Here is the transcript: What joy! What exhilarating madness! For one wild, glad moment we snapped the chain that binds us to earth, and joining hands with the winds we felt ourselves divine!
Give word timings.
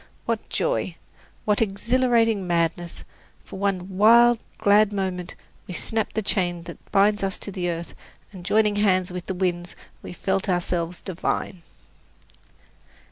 What 0.25 0.49
joy! 0.49 0.95
What 1.45 1.61
exhilarating 1.61 2.47
madness! 2.47 3.03
For 3.45 3.59
one 3.59 3.97
wild, 3.99 4.39
glad 4.57 4.91
moment 4.91 5.35
we 5.67 5.75
snapped 5.75 6.15
the 6.15 6.23
chain 6.23 6.63
that 6.63 6.91
binds 6.91 7.21
us 7.21 7.37
to 7.37 7.67
earth, 7.67 7.93
and 8.31 8.43
joining 8.43 8.77
hands 8.77 9.11
with 9.11 9.27
the 9.27 9.35
winds 9.35 9.75
we 10.01 10.11
felt 10.11 10.49
ourselves 10.49 11.03
divine! 11.03 11.61